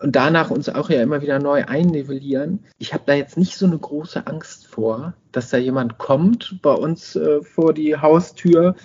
[0.00, 2.60] Und danach uns auch ja immer wieder neu einnivellieren.
[2.78, 6.72] Ich habe da jetzt nicht so eine große Angst vor, dass da jemand kommt bei
[6.72, 8.76] uns äh, vor die Haustür,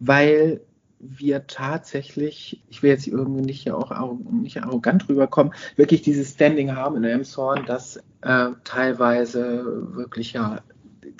[0.00, 0.60] weil
[0.98, 3.92] wir tatsächlich, ich will jetzt irgendwie nicht, auch,
[4.30, 10.60] nicht arrogant rüberkommen, wirklich dieses Standing haben in Elmshorn, das äh, teilweise wirklich ja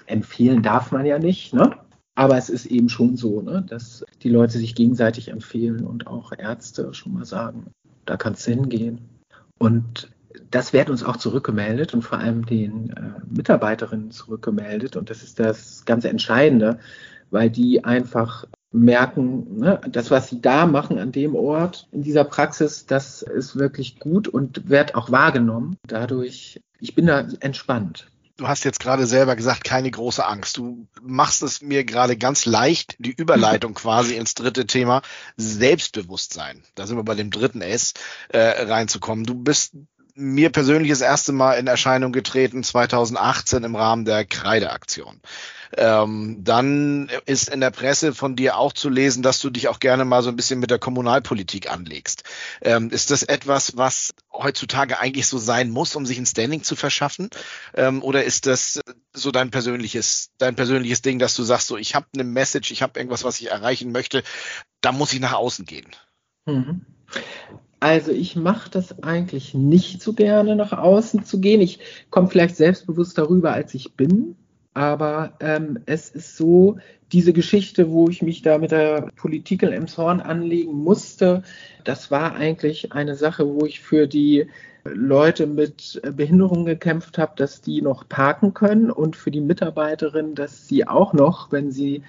[0.07, 1.77] empfehlen darf man ja nicht, ne?
[2.14, 6.33] Aber es ist eben schon so, ne, dass die Leute sich gegenseitig empfehlen und auch
[6.37, 7.66] Ärzte schon mal sagen,
[8.07, 9.16] da kannst du hingehen.
[9.59, 10.11] Und
[10.51, 14.97] das wird uns auch zurückgemeldet und vor allem den äh, Mitarbeiterinnen zurückgemeldet.
[14.97, 16.79] Und das ist das ganz Entscheidende,
[17.31, 22.25] weil die einfach merken, ne, das, was sie da machen an dem Ort, in dieser
[22.25, 25.77] Praxis, das ist wirklich gut und wird auch wahrgenommen.
[25.87, 28.11] Dadurch, ich bin da entspannt.
[28.37, 30.59] Du hast jetzt gerade selber gesagt, keine große Angst.
[30.59, 35.01] Du machst es mir gerade ganz leicht, die Überleitung quasi ins dritte Thema
[35.37, 36.62] Selbstbewusstsein.
[36.75, 37.94] Da sind wir bei dem dritten S
[38.29, 39.25] äh, reinzukommen.
[39.25, 39.72] Du bist
[40.17, 45.21] mir persönlich das erste Mal in Erscheinung getreten 2018 im Rahmen der Kreideaktion.
[45.77, 49.79] Ähm, dann ist in der Presse von dir auch zu lesen, dass du dich auch
[49.79, 52.23] gerne mal so ein bisschen mit der Kommunalpolitik anlegst.
[52.63, 56.77] Ähm, ist das etwas, was heutzutage eigentlich so sein muss, um sich ein Standing zu
[56.77, 57.29] verschaffen?
[57.75, 58.81] Ähm, oder ist das
[59.13, 62.83] so dein persönliches, dein persönliches Ding, dass du sagst, so ich habe eine Message, ich
[62.83, 64.23] habe irgendwas, was ich erreichen möchte,
[64.81, 65.95] da muss ich nach außen gehen?
[66.47, 66.87] Mhm.
[67.81, 71.61] Also ich mache das eigentlich nicht so gerne nach außen zu gehen.
[71.61, 71.79] Ich
[72.11, 74.37] komme vielleicht selbstbewusst darüber, als ich bin.
[74.75, 76.79] Aber ähm, es ist so,
[77.12, 81.43] diese Geschichte, wo ich mich da mit der Politik in Emshorn anlegen musste,
[81.85, 84.49] das war eigentlich eine Sache, wo ich für die
[84.85, 90.69] Leute mit Behinderung gekämpft habe, dass die noch parken können und für die Mitarbeiterin, dass
[90.69, 92.03] sie auch noch, wenn sie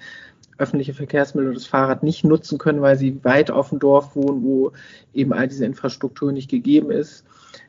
[0.58, 4.42] öffentliche Verkehrsmittel oder das Fahrrad nicht nutzen können, weil sie weit auf dem Dorf wohnen,
[4.42, 4.72] wo
[5.14, 7.24] eben all diese Infrastruktur nicht gegeben ist,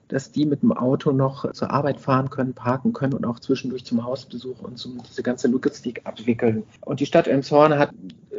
[0.08, 3.86] dass die mit dem Auto noch zur Arbeit fahren können, parken können und auch zwischendurch
[3.86, 6.63] zum Hausbesuch und zum, diese ganze Logistik abwickeln.
[6.82, 7.91] Und die Stadt Elmshorn hat,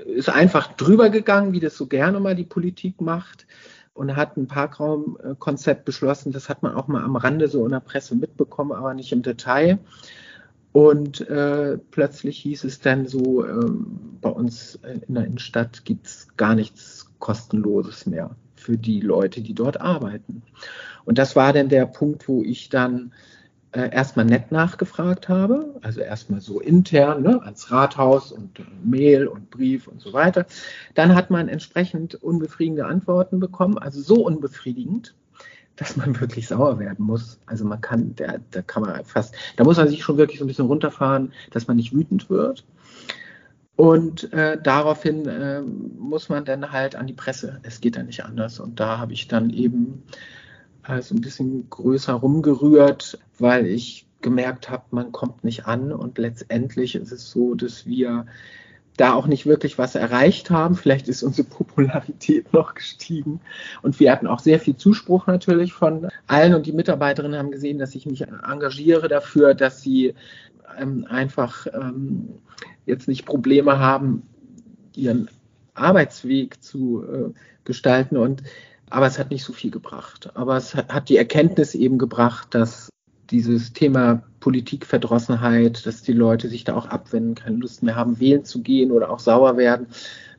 [0.05, 3.47] ist einfach drüber gegangen, wie das so gerne mal die Politik macht
[3.95, 6.33] und hat ein Parkraumkonzept beschlossen.
[6.33, 9.23] Das hat man auch mal am Rande so in der Presse mitbekommen, aber nicht im
[9.23, 9.79] Detail.
[10.73, 13.71] Und äh, plötzlich hieß es dann so, äh,
[14.21, 19.55] bei uns in der Innenstadt gibt es gar nichts kostenloses mehr für die Leute, die
[19.55, 20.43] dort arbeiten.
[21.05, 23.13] Und das war dann der Punkt, wo ich dann
[23.73, 29.27] äh, erstmal nett nachgefragt habe, also erstmal so intern ne, ans Rathaus und äh, Mail
[29.27, 30.47] und Brief und so weiter.
[30.95, 35.15] Dann hat man entsprechend unbefriedigende Antworten bekommen, also so unbefriedigend,
[35.81, 37.41] dass man wirklich sauer werden muss.
[37.47, 40.45] Also man kann, da, da kann man fast, da muss man sich schon wirklich so
[40.45, 42.65] ein bisschen runterfahren, dass man nicht wütend wird.
[43.77, 47.61] Und äh, daraufhin äh, muss man dann halt an die Presse.
[47.63, 48.61] Es geht ja nicht anders.
[48.61, 50.03] Und da habe ich dann eben
[50.87, 55.93] äh, so ein bisschen größer rumgerührt, weil ich gemerkt habe, man kommt nicht an.
[55.93, 58.27] Und letztendlich ist es so, dass wir
[59.01, 60.75] da auch nicht wirklich was erreicht haben.
[60.77, 63.41] Vielleicht ist unsere Popularität noch gestiegen.
[63.83, 66.55] Und wir hatten auch sehr viel Zuspruch natürlich von allen.
[66.55, 70.15] Und die Mitarbeiterinnen haben gesehen, dass ich mich engagiere dafür, dass sie
[70.79, 72.35] ähm, einfach ähm,
[72.85, 74.23] jetzt nicht Probleme haben,
[74.95, 75.31] ihren
[75.75, 77.33] Arbeitsweg zu äh,
[77.65, 78.19] gestalten.
[78.19, 78.43] Und
[78.91, 80.31] aber es hat nicht so viel gebracht.
[80.35, 82.91] Aber es hat die Erkenntnis eben gebracht, dass
[83.31, 88.45] dieses Thema Politikverdrossenheit, dass die Leute sich da auch abwenden, keine Lust mehr haben, wählen
[88.45, 89.89] zu gehen oder auch sauer werden.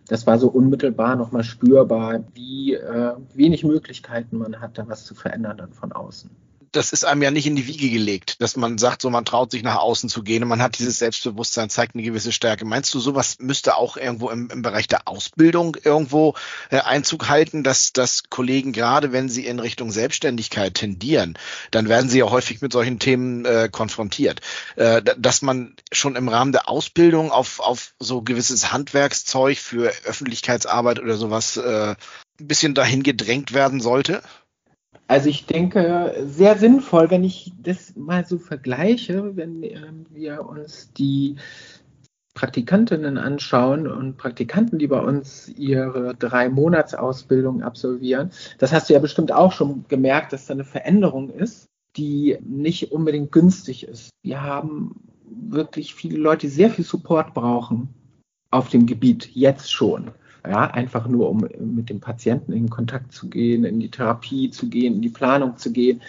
[0.08, 5.16] Das war so unmittelbar nochmal spürbar, wie äh, wenig Möglichkeiten man hat, da was zu
[5.16, 6.30] verändern dann von außen
[6.72, 9.52] das ist einem ja nicht in die Wiege gelegt, dass man sagt, so man traut
[9.52, 12.66] sich nach außen zu gehen und man hat dieses Selbstbewusstsein, zeigt eine gewisse Stärke.
[12.66, 16.36] Meinst du, sowas müsste auch irgendwo im, im Bereich der Ausbildung irgendwo
[16.70, 21.38] äh, Einzug halten, dass, dass Kollegen, gerade wenn sie in Richtung Selbstständigkeit tendieren,
[21.72, 24.40] dann werden sie ja häufig mit solchen Themen äh, konfrontiert,
[24.78, 31.00] äh, dass man schon im Rahmen der Ausbildung auf, auf so gewisses Handwerkszeug für Öffentlichkeitsarbeit
[31.00, 31.96] oder sowas äh,
[32.40, 34.22] ein bisschen dahin gedrängt werden sollte?
[35.08, 40.94] Also ich denke, sehr sinnvoll, wenn ich das mal so vergleiche, wenn ähm, wir uns
[40.94, 41.36] die
[42.34, 48.32] Praktikantinnen anschauen und Praktikanten, die bei uns ihre drei Monatsausbildung absolvieren.
[48.58, 51.66] Das hast du ja bestimmt auch schon gemerkt, dass da eine Veränderung ist,
[51.98, 54.12] die nicht unbedingt günstig ist.
[54.24, 57.90] Wir haben wirklich viele Leute, die sehr viel Support brauchen
[58.50, 60.12] auf dem Gebiet, jetzt schon.
[60.46, 64.70] Ja, einfach nur, um mit dem Patienten in Kontakt zu gehen, in die Therapie zu
[64.70, 66.02] gehen, in die Planung zu gehen.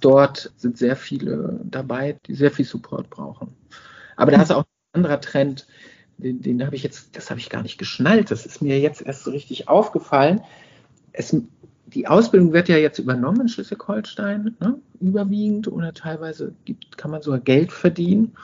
[0.00, 3.48] Dort sind sehr viele dabei, die sehr viel Support brauchen.
[4.16, 5.66] Aber da ist auch ein anderer Trend,
[6.18, 8.30] den, den habe ich jetzt, das habe ich gar nicht geschnallt.
[8.30, 10.42] Das ist mir jetzt erst so richtig aufgefallen.
[11.12, 11.34] Es,
[11.86, 17.22] die Ausbildung wird ja jetzt übernommen in Schleswig-Holstein, ne, überwiegend oder teilweise gibt, kann man
[17.22, 18.34] sogar Geld verdienen.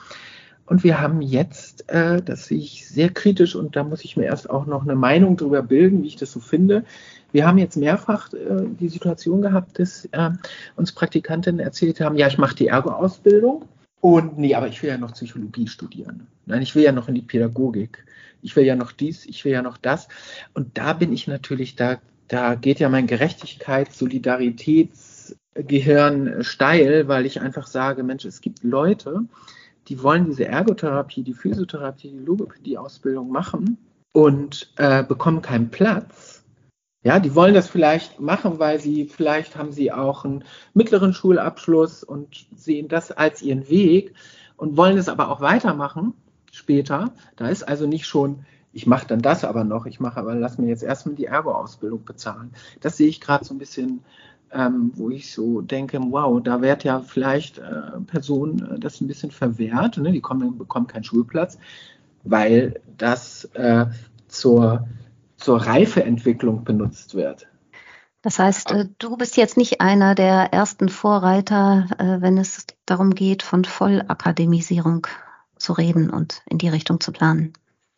[0.65, 4.25] Und wir haben jetzt, äh, das sehe ich sehr kritisch und da muss ich mir
[4.25, 6.83] erst auch noch eine Meinung darüber bilden, wie ich das so finde.
[7.31, 10.31] Wir haben jetzt mehrfach äh, die Situation gehabt, dass äh,
[10.75, 13.65] uns Praktikantinnen erzählt haben, ja, ich mache die Ergo-Ausbildung
[14.01, 16.27] und nee, aber ich will ja noch Psychologie studieren.
[16.45, 18.03] Nein, ich will ja noch in die Pädagogik.
[18.41, 20.07] Ich will ja noch dies, ich will ja noch das.
[20.53, 21.97] Und da bin ich natürlich, da,
[22.27, 29.21] da geht ja mein Gerechtigkeits-, Solidaritätsgehirn steil, weil ich einfach sage, Mensch, es gibt Leute,
[29.87, 33.77] die wollen diese Ergotherapie, die Physiotherapie, die Logopädie-Ausbildung machen
[34.13, 36.43] und äh, bekommen keinen Platz.
[37.03, 40.43] Ja, die wollen das vielleicht machen, weil sie vielleicht haben sie auch einen
[40.73, 44.15] mittleren Schulabschluss und sehen das als ihren Weg
[44.57, 46.13] und wollen es aber auch weitermachen
[46.51, 47.13] später.
[47.35, 50.57] Da ist also nicht schon, ich mache dann das aber noch, ich mache aber lass
[50.57, 52.53] mir jetzt erstmal die Ergo-Ausbildung bezahlen.
[52.81, 54.03] Das sehe ich gerade so ein bisschen
[54.51, 59.07] ähm, wo ich so denke, wow, da wird ja vielleicht äh, Personen äh, das ein
[59.07, 60.11] bisschen verwehrt, ne?
[60.11, 61.57] die kommen, bekommen keinen Schulplatz,
[62.23, 63.85] weil das äh,
[64.27, 64.87] zur,
[65.37, 67.47] zur Reifeentwicklung benutzt wird.
[68.21, 73.13] Das heißt, äh, du bist jetzt nicht einer der ersten Vorreiter, äh, wenn es darum
[73.13, 75.05] geht, von Vollakademisierung
[75.57, 77.53] zu reden und in die Richtung zu planen.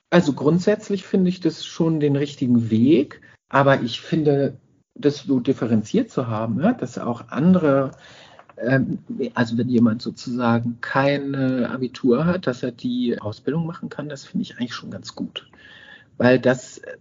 [0.09, 4.57] Also grundsätzlich finde ich das schon den richtigen Weg, aber ich finde
[4.99, 7.91] das so differenziert zu haben, ja, dass auch andere,
[8.57, 8.99] ähm,
[9.33, 14.43] also wenn jemand sozusagen kein Abitur hat, dass er die Ausbildung machen kann, das finde
[14.43, 15.49] ich eigentlich schon ganz gut.
[16.17, 16.97] Weil das äh,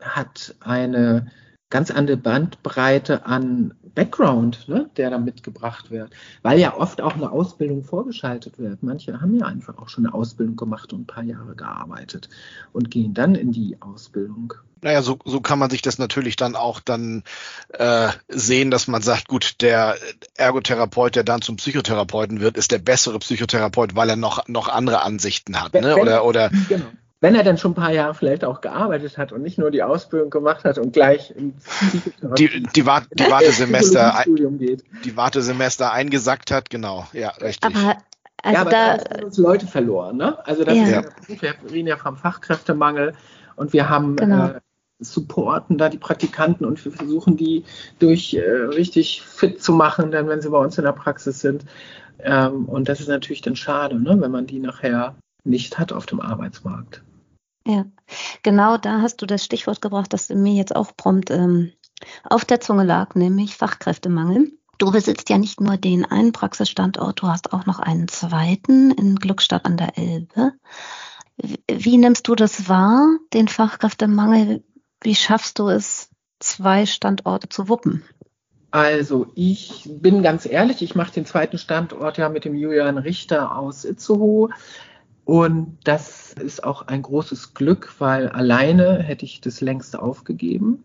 [0.00, 1.30] hat eine
[1.70, 7.30] ganz andere Bandbreite an Background, ne, der da mitgebracht wird, weil ja oft auch eine
[7.30, 8.82] Ausbildung vorgeschaltet wird.
[8.82, 12.28] Manche haben ja einfach auch schon eine Ausbildung gemacht und ein paar Jahre gearbeitet
[12.72, 14.54] und gehen dann in die Ausbildung.
[14.80, 17.24] Naja, so, so kann man sich das natürlich dann auch dann
[17.70, 19.96] äh, sehen, dass man sagt, gut, der
[20.36, 25.02] Ergotherapeut, der dann zum Psychotherapeuten wird, ist der bessere Psychotherapeut, weil er noch, noch andere
[25.02, 25.74] Ansichten hat.
[25.74, 25.96] Ne?
[25.96, 26.86] Oder, oder genau
[27.20, 29.82] wenn er dann schon ein paar Jahre vielleicht auch gearbeitet hat und nicht nur die
[29.82, 31.34] Ausbildung gemacht hat und gleich
[32.38, 34.24] die, die, Wart, die Wartesemester
[35.04, 37.74] die Wartesemester eingesackt hat, genau, ja, richtig.
[37.74, 37.96] Aber
[38.42, 40.16] Also ja, aber da, da haben uns Leute verloren.
[40.16, 40.38] Ne?
[40.46, 40.82] Also das ja.
[40.82, 41.42] ist ja der Punkt.
[41.42, 43.14] Wir reden ja vom Fachkräftemangel
[43.56, 44.46] und wir haben genau.
[44.46, 44.60] äh,
[45.00, 47.64] supporten da die Praktikanten und wir versuchen die
[47.98, 51.64] durch äh, richtig fit zu machen, dann wenn sie bei uns in der Praxis sind.
[52.20, 56.06] Ähm, und das ist natürlich dann schade, ne, wenn man die nachher nicht hat auf
[56.06, 57.02] dem Arbeitsmarkt.
[57.68, 57.84] Ja,
[58.42, 61.72] genau da hast du das Stichwort gebracht, das mir jetzt auch prompt ähm,
[62.24, 64.52] auf der Zunge lag, nämlich Fachkräftemangel.
[64.78, 69.16] Du besitzt ja nicht nur den einen Praxisstandort, du hast auch noch einen zweiten in
[69.16, 70.54] Glückstadt an der Elbe.
[71.70, 74.64] Wie nimmst du das wahr, den Fachkräftemangel?
[75.02, 76.08] Wie schaffst du es,
[76.40, 78.02] zwei Standorte zu wuppen?
[78.70, 83.58] Also ich bin ganz ehrlich, ich mache den zweiten Standort ja mit dem Julian Richter
[83.58, 84.48] aus Itzehoe.
[85.28, 90.82] Und das ist auch ein großes Glück, weil alleine hätte ich das längst aufgegeben.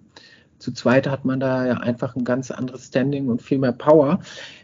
[0.60, 4.19] Zu zweit hat man da ja einfach ein ganz anderes Standing und viel mehr Power.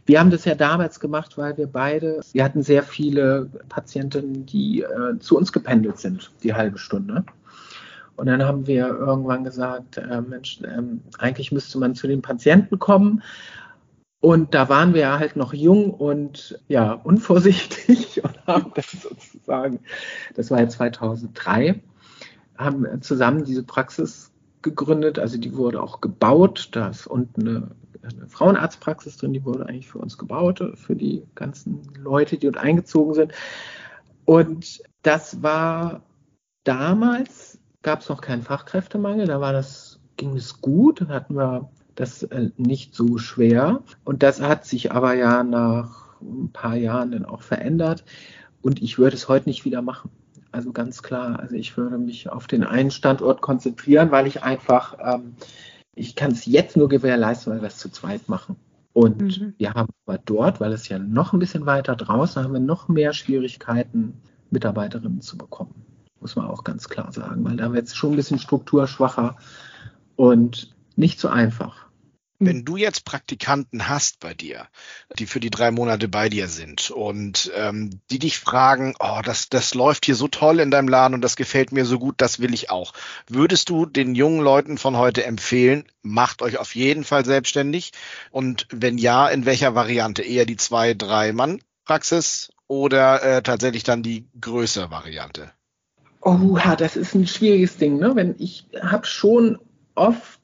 [0.06, 4.82] Wir haben das ja damals gemacht, weil wir beide, wir hatten sehr viele Patienten, die
[4.82, 7.24] äh, zu uns gependelt sind, die halbe Stunde.
[8.18, 10.82] Und dann haben wir irgendwann gesagt, äh, Mensch, äh,
[11.20, 13.24] eigentlich müsste man zu den Patienten kommen.
[14.22, 19.80] Und da waren wir halt noch jung und ja, unvorsichtig und haben das sozusagen,
[20.36, 21.82] das war ja 2003,
[22.58, 25.20] haben zusammen diese Praxis gegründet.
[25.20, 26.70] Also die wurde auch gebaut.
[26.74, 27.72] Da ist unten eine,
[28.04, 32.58] eine Frauenarztpraxis drin, die wurde eigentlich für uns gebaut, für die ganzen Leute, die dort
[32.58, 33.32] eingezogen sind.
[34.26, 36.04] Und das war
[36.66, 41.70] damals gab es noch keinen Fachkräftemangel, da war das, ging es gut, hatten wir
[42.00, 43.82] das äh, nicht so schwer.
[44.04, 48.04] Und das hat sich aber ja nach ein paar Jahren dann auch verändert.
[48.62, 50.12] Und ich würde es heute nicht wieder machen.
[50.52, 54.98] Also ganz klar, also ich würde mich auf den einen Standort konzentrieren, weil ich einfach,
[55.00, 55.36] ähm,
[55.94, 58.56] ich kann es jetzt nur gewährleisten, weil wir es zu zweit machen.
[58.94, 59.54] Und mhm.
[59.58, 62.88] wir haben aber dort, weil es ja noch ein bisschen weiter draußen, haben wir noch
[62.88, 65.86] mehr Schwierigkeiten, Mitarbeiterinnen zu bekommen
[66.22, 69.38] muss man auch ganz klar sagen, weil da wird es schon ein bisschen strukturschwacher
[70.16, 71.89] und nicht so einfach.
[72.42, 74.68] Wenn du jetzt Praktikanten hast bei dir,
[75.18, 79.50] die für die drei Monate bei dir sind und ähm, die dich fragen, oh, das,
[79.50, 82.40] das läuft hier so toll in deinem Laden und das gefällt mir so gut, das
[82.40, 82.94] will ich auch.
[83.28, 87.92] Würdest du den jungen Leuten von heute empfehlen, macht euch auf jeden Fall selbstständig?
[88.32, 90.22] Und wenn ja, in welcher Variante?
[90.22, 95.52] Eher die zwei, drei Mann Praxis oder äh, tatsächlich dann die größere Variante?
[96.22, 97.98] Oh, ja, das ist ein schwieriges Ding.
[97.98, 98.16] Ne?
[98.16, 99.60] Wenn ich habe schon
[99.96, 100.39] oft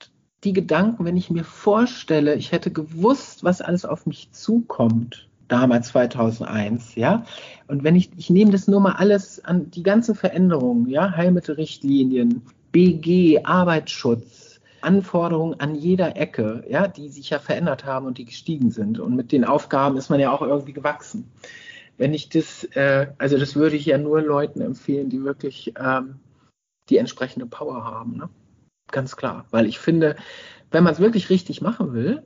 [0.46, 5.90] die Gedanken, wenn ich mir vorstelle, ich hätte gewusst, was alles auf mich zukommt, damals
[5.90, 7.26] 2001, ja.
[7.68, 12.44] Und wenn ich, ich nehme das nur mal alles an, die ganzen Veränderungen, ja, Heilmittelrichtlinien,
[12.72, 18.72] BG, Arbeitsschutz, Anforderungen an jeder Ecke, ja, die sich ja verändert haben und die gestiegen
[18.72, 19.00] sind.
[19.00, 21.32] Und mit den Aufgaben ist man ja auch irgendwie gewachsen
[21.98, 26.16] wenn ich das, äh, also das würde ich ja nur Leuten empfehlen, die wirklich ähm,
[26.90, 28.18] die entsprechende Power haben.
[28.18, 28.30] Ne?
[28.92, 29.46] Ganz klar.
[29.52, 30.16] Weil ich finde,
[30.72, 32.24] wenn man es wirklich richtig machen will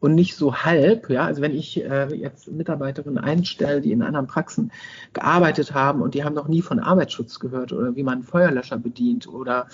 [0.00, 4.26] und nicht so halb, ja, also wenn ich äh, jetzt Mitarbeiterinnen einstelle, die in anderen
[4.26, 4.72] Praxen
[5.12, 8.78] gearbeitet haben und die haben noch nie von Arbeitsschutz gehört oder wie man einen Feuerlöscher
[8.78, 9.68] bedient oder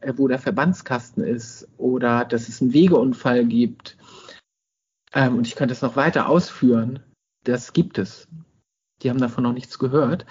[0.00, 3.96] äh, wo der Verbandskasten ist oder dass es einen Wegeunfall gibt.
[5.12, 7.00] Ähm, und ich könnte es noch weiter ausführen.
[7.44, 8.28] Das gibt es
[9.04, 10.26] die haben davon noch nichts gehört.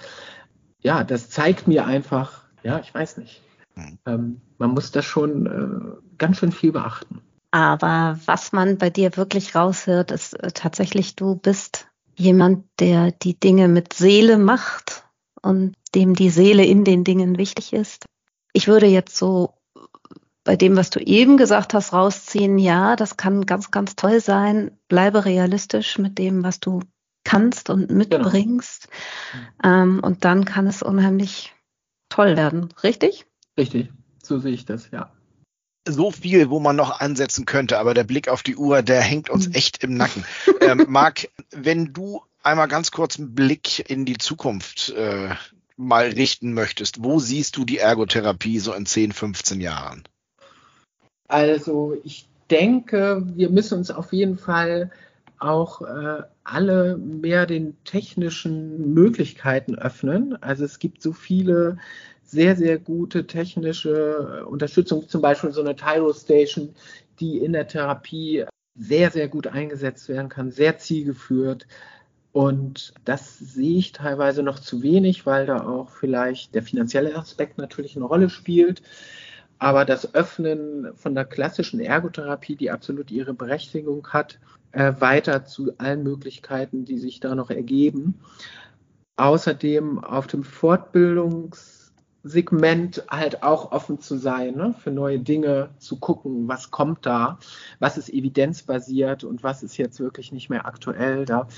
[0.82, 3.40] Ja, das zeigt mir einfach, ja, ich weiß nicht.
[3.74, 3.98] Mhm.
[4.06, 7.20] Ähm, man muss da schon äh, ganz schön viel beachten.
[7.50, 13.38] Aber was man bei dir wirklich raushört, ist äh, tatsächlich, du bist jemand, der die
[13.38, 15.04] Dinge mit Seele macht
[15.42, 18.06] und dem die Seele in den Dingen wichtig ist.
[18.52, 19.54] Ich würde jetzt so
[20.44, 24.78] bei dem, was du eben gesagt hast, rausziehen, ja, das kann ganz, ganz toll sein.
[24.88, 26.80] Bleibe realistisch mit dem, was du
[27.24, 27.98] kannst und genau.
[27.98, 28.88] mitbringst.
[29.32, 29.74] Genau.
[29.82, 31.54] Ähm, und dann kann es unheimlich
[32.10, 33.26] toll werden, richtig?
[33.58, 33.90] Richtig,
[34.22, 35.12] so sehe ich das, ja.
[35.86, 39.28] So viel, wo man noch ansetzen könnte, aber der Blick auf die Uhr, der hängt
[39.28, 39.54] uns mhm.
[39.54, 40.24] echt im Nacken.
[40.60, 45.34] ähm, Marc, wenn du einmal ganz kurz einen Blick in die Zukunft äh,
[45.76, 50.04] mal richten möchtest, wo siehst du die Ergotherapie so in 10, 15 Jahren?
[51.28, 54.90] Also ich denke, wir müssen uns auf jeden Fall
[55.38, 60.40] auch äh, alle mehr den technischen Möglichkeiten öffnen.
[60.42, 61.78] Also es gibt so viele
[62.34, 66.74] sehr, sehr gute technische äh, Unterstützung, zum Beispiel so eine Tyro Station,
[67.20, 68.44] die in der Therapie
[68.76, 71.66] sehr, sehr gut eingesetzt werden kann, sehr zielgeführt.
[72.32, 77.58] Und das sehe ich teilweise noch zu wenig, weil da auch vielleicht der finanzielle Aspekt
[77.58, 78.82] natürlich eine Rolle spielt.
[79.58, 84.40] Aber das Öffnen von der klassischen Ergotherapie, die absolut ihre Berechtigung hat,
[84.72, 88.20] äh, weiter zu allen Möglichkeiten, die sich da noch ergeben.
[89.16, 90.44] außerdem auf dem
[92.24, 94.74] Fortbildungssegment halt auch offen zu sein, ne?
[94.82, 97.38] für neue Dinge zu gucken, was kommt da,
[97.78, 101.26] was ist evidenzbasiert und was ist jetzt wirklich nicht mehr aktuell.
[101.26, 101.48] Da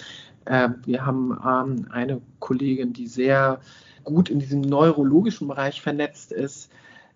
[0.45, 3.61] äh, wir haben ähm, eine Kollegin, die sehr
[4.05, 6.71] gut in diesem neurologischen Bereich vernetzt ist.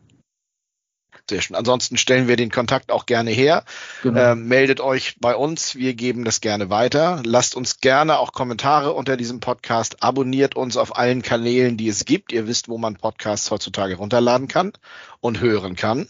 [1.28, 1.56] Sehr schön.
[1.56, 3.64] Ansonsten stellen wir den Kontakt auch gerne her.
[4.02, 4.32] Genau.
[4.32, 5.74] Ähm, meldet euch bei uns.
[5.74, 7.22] Wir geben das gerne weiter.
[7.24, 10.02] Lasst uns gerne auch Kommentare unter diesem Podcast.
[10.02, 12.32] Abonniert uns auf allen Kanälen, die es gibt.
[12.32, 14.72] Ihr wisst, wo man Podcasts heutzutage runterladen kann
[15.20, 16.08] und hören kann.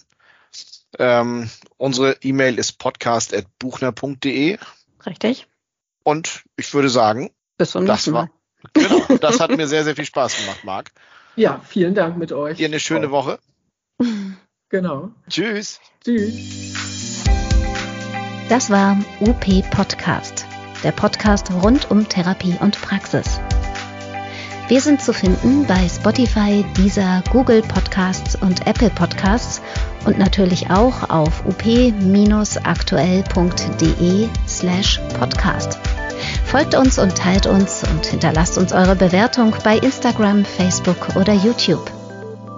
[0.98, 4.58] Ähm, unsere E-Mail ist podcast.buchner.de.
[5.06, 5.46] Richtig.
[6.02, 8.30] Und ich würde sagen, bis zum nächsten Mal.
[8.72, 10.90] Genau, das hat mir sehr, sehr viel Spaß gemacht, Marc.
[11.36, 12.58] Ja, vielen Dank mit euch.
[12.58, 13.38] Ihr eine schöne Woche.
[14.75, 15.11] Genau.
[15.31, 15.79] Tschüss.
[16.03, 17.22] Tschüss.
[18.49, 20.47] Das war UP Podcast,
[20.83, 23.39] der Podcast rund um Therapie und Praxis.
[24.66, 29.62] Wir sind zu finden bei Spotify, Deezer, Google Podcasts und Apple Podcasts
[30.07, 35.79] und natürlich auch auf up-aktuell.de slash podcast.
[36.47, 41.89] Folgt uns und teilt uns und hinterlasst uns eure Bewertung bei Instagram, Facebook oder YouTube.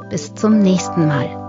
[0.09, 1.45] Bis zum nächsten Mal.